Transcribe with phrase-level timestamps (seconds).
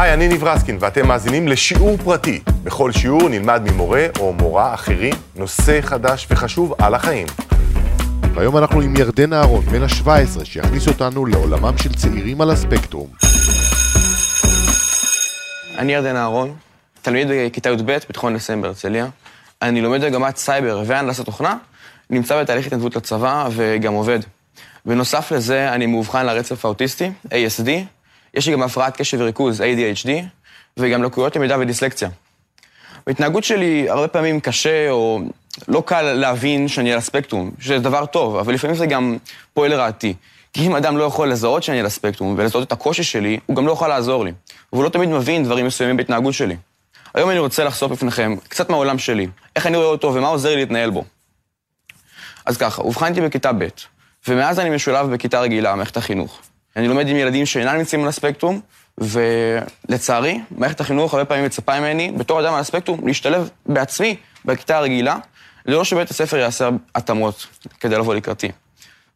[0.00, 2.40] היי, אני ניב רסקין, ואתם מאזינים לשיעור פרטי.
[2.64, 7.26] בכל שיעור נלמד ממורה או מורה אחרים נושא חדש וחשוב על החיים.
[8.34, 13.08] והיום אנחנו עם ירדן אהרון, בן ה-17, שיכניס אותנו לעולמם של צעירים על הספקטרום.
[15.78, 16.54] אני ירדן אהרון,
[17.02, 19.06] תלמיד בכיתה י"ב בתיכון הנדסאים בהרצליה.
[19.62, 21.56] אני לומד מגמת סייבר והנדסת תוכנה,
[22.10, 24.18] נמצא בתהליך התנדבות לצבא וגם עובד.
[24.86, 27.68] בנוסף לזה, אני מאובחן על הרצף האוטיסטי, ASD,
[28.38, 30.08] יש לי גם הפרעת קשב וריכוז, ADHD,
[30.76, 32.08] וגם לקויות למידה ודיסלקציה.
[33.06, 35.20] בהתנהגות שלי הרבה פעמים קשה או
[35.68, 39.16] לא קל להבין שאני על הספקטרום, שזה דבר טוב, אבל לפעמים זה גם
[39.54, 40.14] פועל לרעתי.
[40.52, 43.66] כי אם אדם לא יכול לזהות שאני על הספקטרום ולזהות את הקושי שלי, הוא גם
[43.66, 44.32] לא יכול לעזור לי.
[44.72, 46.56] והוא לא תמיד מבין דברים מסוימים בהתנהגות שלי.
[47.14, 50.56] היום אני רוצה לחשוף בפניכם קצת מהעולם שלי, איך אני רואה אותו ומה עוזר לי
[50.56, 51.04] להתנהל בו.
[52.46, 53.68] אז ככה, אובחנתי בכיתה ב',
[54.28, 56.40] ומאז אני משולב בכיתה רגילה, מערכת החינוך.
[56.78, 58.60] אני לומד עם ילדים שאינם נמצאים על הספקטרום,
[58.98, 65.16] ולצערי, מערכת החינוך הרבה פעמים מצפה ממני, בתור אדם על הספקטרום, להשתלב בעצמי בכיתה הרגילה,
[65.66, 67.46] ללא שבית הספר יעשה התאמות
[67.80, 68.50] כדי לבוא לקראתי.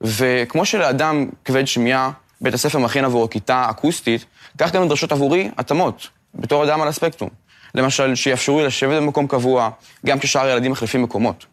[0.00, 4.24] וכמו שלאדם כבד שמיעה, בית הספר מכין עבורו כיתה אקוסטית,
[4.58, 7.30] כך גם נדרשות עבורי התאמות, בתור אדם על הספקטרום.
[7.74, 9.70] למשל, שיאפשרו לי לשבת במקום קבוע,
[10.06, 11.46] גם כששאר הילדים מחליפים מקומות.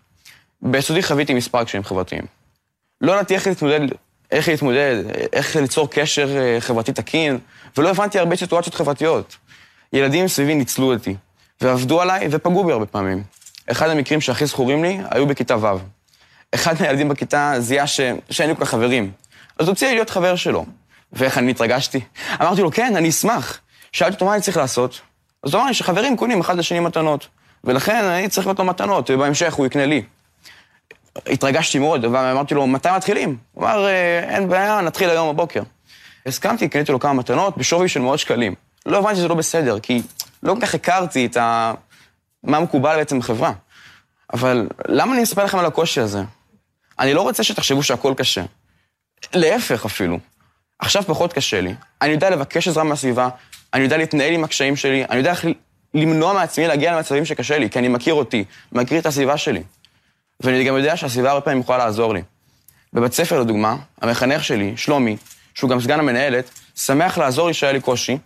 [0.62, 2.24] ביסודי חוויתי מספר קשיים חברתיים.
[3.02, 3.80] לא ידעתי איך להתמודד
[4.32, 7.38] איך להתמודד, איך ליצור קשר אה, חברתי תקין,
[7.78, 9.38] ולא הבנתי הרבה סיטואציות חברתיות.
[9.94, 11.16] ילדים סביבי ניצלו אותי,
[11.62, 13.24] ועבדו עליי ופגעו בי הרבה פעמים.
[13.72, 15.78] אחד המקרים שהכי זכורים לי היו בכיתה ו'.
[16.56, 18.02] אחד מהילדים בכיתה זיהה ש...
[18.30, 19.12] שאין לי כל כך חברים.
[19.60, 20.66] אז הוא הציע לי להיות חבר שלו.
[21.14, 22.00] ואיך אני התרגשתי?
[22.42, 23.60] אמרתי לו, כן, אני אשמח.
[23.92, 25.02] שאלתי אותו מה אני צריך לעשות.
[25.44, 27.28] אז הוא אמר לי שחברים קונים אחד לשני מתנות.
[27.64, 30.04] ולכן אני צריך לקנות לו מתנות, ובהמשך הוא יקנה לי.
[31.28, 33.38] התרגשתי מאוד, ואמרתי לו, מתי מתחילים?
[33.54, 35.62] הוא אמר, אה, אין בעיה, נתחיל היום בבוקר.
[36.26, 38.56] הסכמתי, קניתי לו כמה מתנות בשווי של מאות שקלים.
[38.86, 40.02] לא הבנתי שזה לא בסדר, כי
[40.44, 41.74] לא כל כך הכרתי את ה...
[42.44, 43.54] מה מקובל בעצם בחברה.
[44.34, 46.24] אבל למה אני מספר לכם על הקושי הזה?
[47.00, 48.44] אני לא רוצה שתחשבו שהכל קשה.
[49.34, 50.20] להפך אפילו.
[50.80, 51.76] עכשיו פחות קשה לי.
[52.02, 53.30] אני יודע לבקש עזרה מהסביבה,
[53.74, 55.46] אני יודע להתנהל עם הקשיים שלי, אני יודע איך
[55.94, 59.64] למנוע מעצמי להגיע למצבים שקשה לי, כי אני מכיר אותי, מכיר את הסביבה שלי.
[60.40, 62.22] ואני גם יודע שהסביבה הרבה פעמים יכולה לעזור לי.
[62.94, 65.18] בבית ספר, לדוגמה, המחנך שלי, שלומי,
[65.54, 68.18] שהוא גם סגן המנהלת, שמח לעזור לי שהיה לי קושי,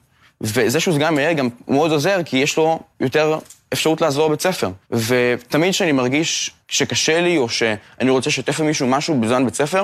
[0.41, 3.39] וזה שהוא סגן המנהלת גם מאוד עוזר, כי יש לו יותר
[3.73, 4.69] אפשרות לעזור בבית ספר.
[4.91, 9.83] ותמיד כשאני מרגיש שקשה לי, או שאני רוצה לשתף עם מישהו משהו בזמן בית ספר,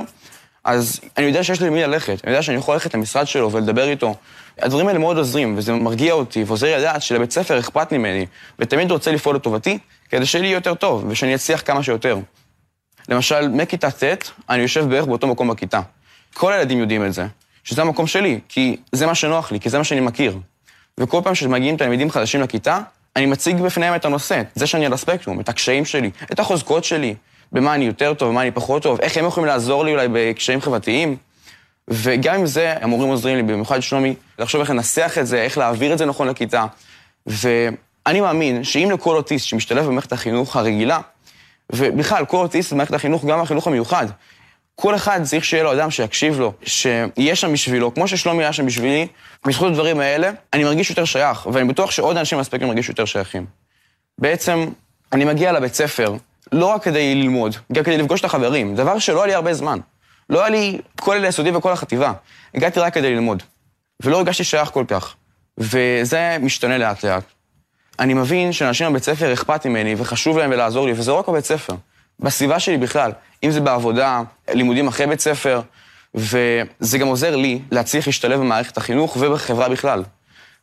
[0.63, 3.89] אז אני יודע שיש לי למי ללכת, אני יודע שאני יכול ללכת למשרד שלו ולדבר
[3.89, 4.16] איתו.
[4.61, 8.25] הדברים האלה מאוד עוזרים, וזה מרגיע אותי, ועוזר לי לדעת שלבית ספר אכפת ממני,
[8.59, 9.77] ותמיד רוצה לפעול לטובתי,
[10.09, 12.17] כדי שיהיה לי יותר טוב, ושאני אצליח כמה שיותר.
[13.09, 14.03] למשל, מכיתה ט',
[14.49, 15.81] אני יושב בערך באותו מקום בכיתה.
[16.33, 17.25] כל הילדים יודעים את זה,
[17.63, 20.37] שזה המקום שלי, כי זה מה שנוח לי, כי זה מה שאני מכיר.
[20.97, 22.79] וכל פעם שמגיעים תלמידים חדשים לכיתה,
[23.15, 27.15] אני מציג בפניהם את הנושא, זה שאני על הספקטרום, את הקשיים שלי, את החוזקות שלי,
[27.51, 30.61] במה אני יותר טוב, במה אני פחות טוב, איך הם יכולים לעזור לי אולי בקשיים
[30.61, 31.17] חברתיים.
[31.89, 35.94] וגם עם זה, המורים עוזרים לי, במיוחד שלומי, לחשוב איך לנסח את זה, איך להעביר
[35.94, 36.66] את זה נכון לכיתה.
[37.25, 41.00] ואני מאמין שאם לכל אוטיסט שמשתלב במערכת החינוך הרגילה,
[41.72, 44.07] ובכלל, כל אוטיסט במערכת החינוך, גם החינוך המיוחד,
[44.75, 48.66] כל אחד צריך שיהיה לו אדם שיקשיב לו, שיהיה שם בשבילו, כמו ששלומי היה שם
[48.66, 49.07] בשבילי,
[49.47, 53.45] בזכות הדברים האלה, אני מרגיש יותר שייך, ואני בטוח שעוד אנשים מספיקים מרגיש יותר שייכים.
[54.17, 54.66] בעצם,
[55.13, 56.16] אני מגיע לבית ספר,
[56.51, 59.79] לא רק כדי ללמוד, גם כדי לפגוש את החברים, דבר שלא היה לי הרבה זמן.
[60.29, 62.13] לא היה לי כל היסודי וכל החטיבה.
[62.56, 63.44] הגעתי רק כדי ללמוד.
[64.03, 65.16] ולא הרגשתי שייך כל כך.
[65.57, 67.23] וזה משתנה לאט לאט.
[68.00, 71.45] אני מבין שאנשים בבית ספר אכפת ממני וחשוב להם ולעזור לי, וזה לא רק בבית
[71.45, 71.73] ספר.
[72.19, 73.12] בסביבה שלי בכלל,
[73.44, 74.22] אם זה בעבודה,
[74.53, 75.62] לימודים אחרי בית ספר,
[76.16, 80.03] וזה גם עוזר לי להצליח להשתלב במערכת החינוך ובחברה בכלל.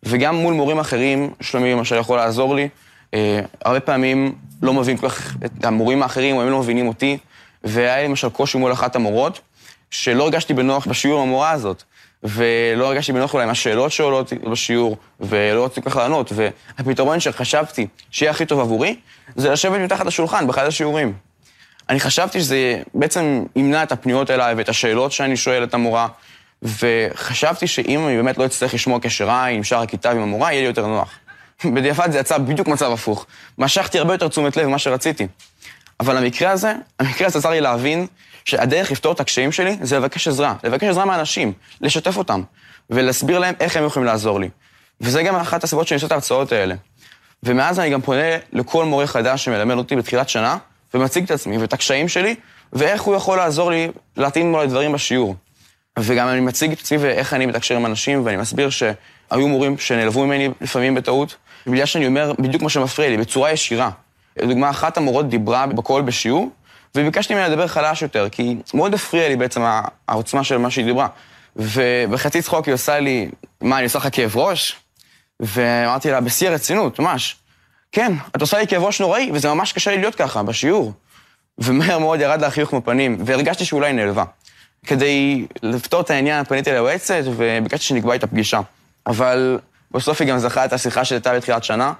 [0.02, 2.68] וגם מול מורים אחרים, שלומי למשל יכול לעזור לי,
[3.14, 7.18] אה, הרבה פעמים לא מבין כל כך את המורים האחרים, או הם לא מבינים אותי,
[7.64, 9.40] והיה לי למשל קושי מול אחת המורות,
[9.90, 11.82] שלא הרגשתי בנוח בשיעור המורה הזאת.
[12.22, 17.86] ולא הרגשתי בנוח אולי עם השאלות שעולות בשיעור, ולא רציתי כל כך לענות, והפתרון שחשבתי
[18.10, 18.96] שיהיה הכי טוב עבורי,
[19.36, 21.12] זה לשבת מתחת לשולחן באחד השיעורים.
[21.88, 26.08] אני חשבתי שזה בעצם ימנע את הפניות אליי ואת השאלות שאני שואל את המורה,
[26.62, 30.60] וחשבתי שאם אני באמת לא אצטרך לשמוע קשר עין עם שאר הכיתה ועם המורה, יהיה
[30.60, 31.10] לי יותר נוח.
[31.74, 33.26] בדיעבד זה יצא בדיוק מצב הפוך.
[33.58, 35.26] משכתי הרבה יותר תשומת לב ממה שרציתי.
[36.00, 38.06] אבל המקרה הזה, המקרה הזה עזר לי להבין
[38.44, 40.54] שהדרך לפתור את הקשיים שלי זה לבקש עזרה.
[40.64, 42.42] לבקש עזרה מאנשים, לשתף אותם,
[42.90, 44.48] ולהסביר להם איך הם יכולים לעזור לי.
[45.00, 46.74] וזה גם אחת הסיבות שאני עושה את ההרצאות האלה.
[47.42, 50.56] ומאז אני גם פונה לכל מורה חדש שמלמד אותי בתחילת שנה,
[50.94, 52.34] ומציג את עצמי ואת הקשיים שלי,
[52.72, 55.36] ואיך הוא יכול לעזור לי להתאים לו דברים בשיעור.
[55.98, 58.68] וגם אני מציג את עצמי ואיך אני מתקשר עם אנשים, ואני מסביר
[59.30, 63.90] היו מורים שנעלבו ממני לפעמים בטעות, בגלל שאני אומר בדיוק מה שמפריע לי, בצורה ישירה.
[64.36, 66.50] לדוגמה, אחת המורות דיברה בקול בשיעור,
[66.94, 69.62] וביקשתי ממנה לדבר חלש יותר, כי מאוד הפריע לי בעצם
[70.08, 71.08] העוצמה של מה שהיא דיברה.
[71.56, 73.30] ובחצי צחוק היא עושה לי,
[73.60, 74.76] מה, אני עושה לך כאב ראש?
[75.40, 77.36] ואמרתי לה, בשיא הרצינות, ממש.
[77.92, 80.92] כן, את עושה לי כאב ראש נוראי, וזה ממש קשה לי להיות ככה, בשיעור.
[81.58, 84.24] ומהר מאוד ירד לה חיוך מפנים, והרגשתי שאולי נעלבה.
[84.86, 88.60] כדי לפתור את העניין, פניתי ליועצת, וביקשתי שנקבע את הפגישה.
[89.06, 89.58] אבל
[89.90, 91.92] בסוף היא גם זכרה את השיחה שהייתה בתחילת שנה,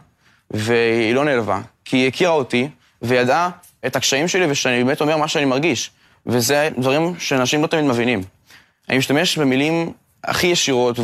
[0.50, 2.68] והיא לא נעלבה, כי היא הכירה אותי,
[3.02, 3.50] וידעה
[3.86, 5.90] את הקשיים שלי, ושאני באמת אומר מה שאני מרגיש.
[6.26, 8.22] וזה דברים שאנשים לא תמיד מבינים.
[8.88, 9.92] אני משתמש במילים
[10.24, 10.96] הכי ישירות,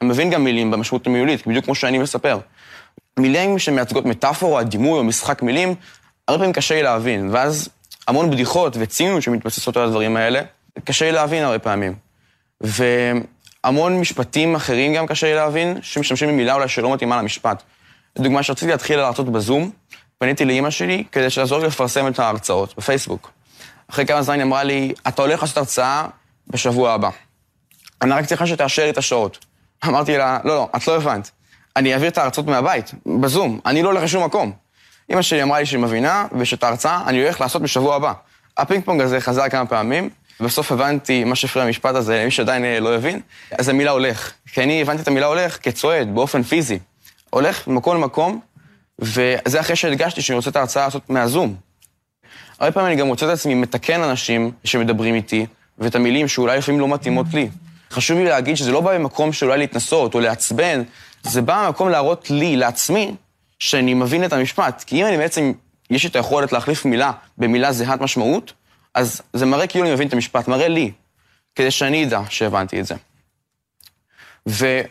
[0.00, 2.38] ומבין גם מילים במשמעות המילולית, בדיוק כמו שאני מספר.
[3.18, 5.74] מילים שמייצגות מטאפורה, דימוי או משחק מילים,
[6.28, 7.68] הרבה פעמים קשה לי להבין, ואז
[8.08, 10.42] המון בדיחות וציניות שמתבססות על הדברים האלה,
[10.84, 11.94] קשה לי להבין הרבה פעמים.
[12.60, 17.62] והמון משפטים אחרים גם קשה לי להבין, שמשתמשים במילה אולי שלא מתאימה למשפט.
[18.18, 19.70] לדוגמה, כשרציתי להתחיל להרצות בזום,
[20.18, 23.30] פניתי לאימא שלי כדי שתעזור לי לפרסם את ההרצאות בפייסבוק.
[23.90, 26.06] אחרי כמה זמן היא אמרה לי, אתה הולך לעשות הרצאה
[26.48, 27.10] בשבוע הבא.
[28.02, 29.38] אני רק צריכה שתאשר לי את השעות.
[29.86, 31.30] אמרתי לה, לא, לא, את לא הבנת.
[31.76, 34.52] אני אעביר את ההרצאות מהבית, בזום, אני לא הולך לשום מקום.
[35.12, 38.12] אמא שלי אמרה לי שהיא מבינה, ושאת ההרצאה אני הולך לעשות בשבוע הבא.
[38.56, 42.80] הפינג פונג הזה חזר כמה פעמים, ובסוף הבנתי מה שהפריע במשפט הזה, למי שעדיין אה,
[42.80, 43.20] לא הבין,
[43.58, 44.32] אז המילה הולך.
[44.52, 46.78] כי אני הבנתי את המילה הולך כצועד, באופן פיזי.
[47.34, 48.40] הולך ממקום למקום,
[48.98, 51.54] וזה אחרי שהדגשתי שאני רוצה את ההרצאה לעשות מהזום.
[52.58, 55.46] הרבה פעמים אני גם מוצא את עצמי מתקן אנשים שמדברים איתי,
[55.78, 57.48] ואת המילים שאולי לפעמים לא מתאימות לי.
[57.90, 60.82] חשוב לי להגיד שזה לא בא במקום של אולי להתנשא או לעצבן,
[61.22, 63.14] זה בא במקום להראות לי, לעצמי,
[63.58, 64.84] שאני מבין את המשפט.
[64.86, 65.52] כי אם אני בעצם,
[65.90, 68.52] יש לי את היכולת להחליף מילה במילה זהת משמעות,
[68.94, 70.90] אז זה מראה כאילו אני מבין את המשפט, מראה לי,
[71.54, 72.94] כדי שאני אדע שהבנתי את זה.
[74.46, 74.86] ועוד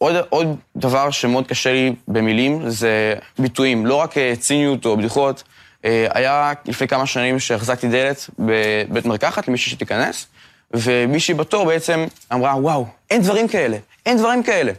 [0.00, 5.42] עוד דבר שמאוד קשה לי במילים זה ביטויים, לא רק אה, ציניות או בדיחות.
[5.84, 10.26] אה, היה לפני כמה שנים שהחזקתי דלת בבית מרקחת למישהי שתיכנס,
[10.70, 13.76] ומישהי בתור בעצם אמרה, וואו, אין דברים כאלה,
[14.06, 14.72] אין דברים כאלה.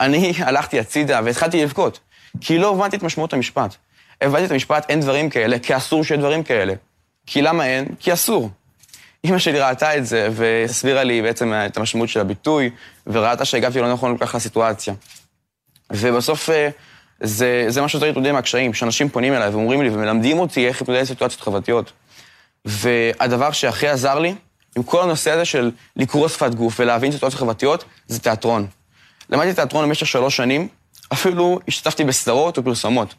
[0.00, 2.00] אני הלכתי הצידה והתחלתי לבכות,
[2.40, 3.74] כי לא הבנתי את משמעות המשפט.
[4.20, 6.74] הבנתי את המשפט, אין דברים כאלה, כי אסור שיהיה דברים כאלה.
[7.26, 7.88] כי למה אין?
[8.00, 8.50] כי אסור.
[9.24, 12.70] אימא שלי ראתה את זה והסבירה לי בעצם את המשמעות של הביטוי,
[13.06, 14.94] וראתה שהגבתי לא נכון כל כך לסיטואציה.
[15.92, 16.68] ובסוף אה,
[17.20, 20.80] זה, זה מה שיותר להתמודד עם הקשיים, שאנשים פונים אליי ואומרים לי ומלמדים אותי איך
[20.80, 21.92] להתמודד עם סיטואציות חברתיות.
[22.64, 24.34] והדבר שהכי עזר לי,
[24.76, 28.66] עם כל הנושא הזה של לקרוא שפת גוף ולהבין סיטואציות חברתיות, זה תיאטרון.
[29.30, 30.68] למדתי תיאטרון במשך שלוש שנים,
[31.12, 33.14] אפילו השתתפתי בסדרות ופרסומות.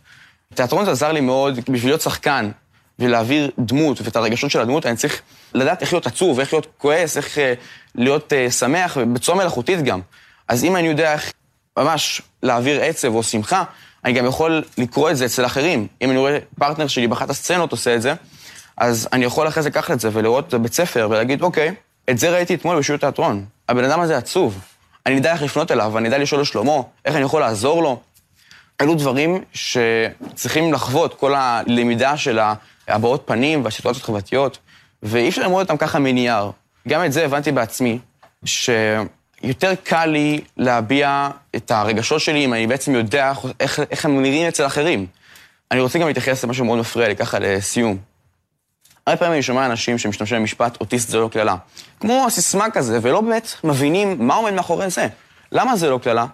[0.54, 2.52] תיאטרון זה עזר לי מאוד בשביל להיות שחקן
[3.00, 5.22] ולהעביר דמות ואת הרגשות של הדמות, אני צריך
[5.54, 7.40] לדעת איך להיות עצוב, איך להיות כועס, איך uh,
[7.96, 10.02] להיות uh, שמח, בצורה מלאכותית גם.
[10.48, 11.34] אז אם אני יודע איך
[11.78, 13.64] ממש להעביר עצב או שמחה,
[14.06, 15.88] אני גם יכול לקרוא את זה אצל אחרים.
[16.02, 18.14] אם אני רואה פרטנר שלי באחת הסצנות עושה את זה,
[18.78, 21.74] אז אני יכול אחרי זה לקחת את זה ולראות את הבית ספר ולהגיד, אוקיי,
[22.10, 23.46] את זה ראיתי אתמול בשיעור תיאטרון.
[23.70, 24.60] הבן אדם הזה עצוב.
[25.06, 28.00] אני אדע איך לפנות אליו, אני אדע לשאול לשלומו, איך אני יכול לעזור לו.
[28.82, 32.40] אלו דברים שצריכים לחוות, כל הלמידה של
[32.88, 34.58] הבעות פנים והסיטואציות החברתיות,
[35.04, 36.52] ואי אפשר ללמוד אותם ככה מנייר.
[36.88, 38.00] גם את זה הבנתי בעצמי,
[38.46, 44.48] שיותר קל לי להביע את הרגשות שלי אם אני בעצם יודע איך, איך הם נראים
[44.48, 45.06] אצל אחרים.
[45.72, 47.98] אני רוצה גם להתייחס למשהו מאוד מפריע לי, ככה לסיום.
[49.08, 51.56] הרבה פעמים אני שומע אנשים שמשתמשים במשפט אוטיסט זה לא קללה.
[52.00, 55.08] כמו הסיסמה כזה, ולא באמת מבינים מה עומד מאחורי זה.
[55.52, 56.26] למה זה לא קללה?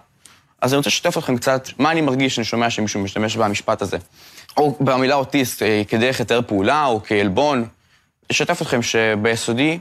[0.60, 3.96] אז אני רוצה לשתף אתכם קצת מה אני מרגיש כשאני שומע שמישהו משתמש במשפט הזה.
[4.56, 7.64] או במילה אוטיסט אה, כדרך היתר פעולה או כעלבון.
[8.30, 9.78] אשתף אתכם שביסודי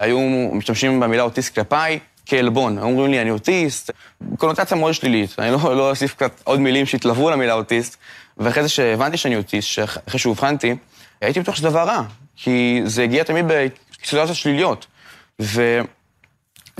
[0.00, 0.20] היו
[0.52, 2.78] משתמשים במילה אוטיסט כלפיי כעלבון.
[2.78, 3.90] היו אומרים לי, אני אוטיסט,
[4.38, 5.34] קונוטציה מאוד שלילית.
[5.38, 7.96] אני לא, לא אוסיף קצת עוד מילים שהתלוו למילה אוטיסט.
[8.38, 10.76] ואחרי זה שהבנתי שאני אוטיסט, אחרי שאובחנתי,
[11.20, 12.02] הייתי בטוח שזה דבר רע,
[12.36, 13.44] כי זה הגיע תמיד
[14.02, 14.86] בסיטואציות שליליות.
[15.40, 15.82] וזה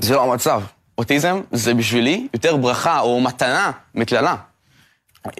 [0.09, 0.61] לא המצב.
[0.97, 4.35] אוטיזם זה בשבילי יותר ברכה או מתנה מקללה.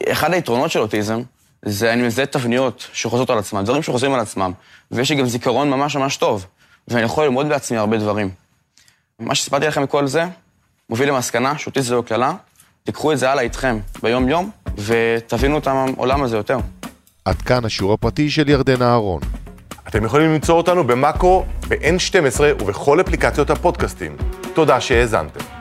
[0.10, 1.22] אחד היתרונות של אוטיזם
[1.66, 4.52] זה אני מזהה תבניות שחוזרות על עצמם, דברים שחוזרים על עצמם,
[4.92, 6.46] ויש לי גם זיכרון ממש ממש טוב,
[6.88, 8.30] ואני יכול ללמוד בעצמי הרבה דברים.
[9.20, 10.26] מה שסיפרתי לכם מכל זה,
[10.90, 12.34] מוביל למסקנה שאוטיזם זה לא קללה,
[12.84, 16.58] תיקחו את זה הלאה איתכם ביום-יום, ותבינו את העולם הזה יותר.
[17.26, 19.22] עד כאן השיעור הפרטי של ירדן אהרון.
[19.88, 24.18] אתם יכולים למצוא אותנו במאקו, ב-N12 ובכל אפליקציות הפודקאסטים.
[24.54, 25.55] תודה שהאזנתם.